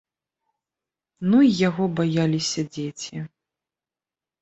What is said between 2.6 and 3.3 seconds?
дзеці!